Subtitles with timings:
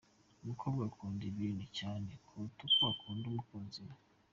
[0.43, 3.95] Umukobwa ukunda ibintu cyane kuruta uko akunda umukunzi we.